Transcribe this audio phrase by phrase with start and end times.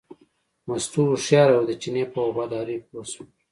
[0.67, 3.25] مستو هوښیاره وه، د چیني په وفادارۍ پوه شوه.